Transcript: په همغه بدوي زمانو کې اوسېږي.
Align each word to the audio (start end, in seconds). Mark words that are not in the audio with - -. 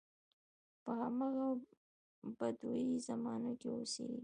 په 0.83 0.91
همغه 1.01 1.47
بدوي 2.37 2.85
زمانو 3.07 3.51
کې 3.59 3.67
اوسېږي. 3.73 4.19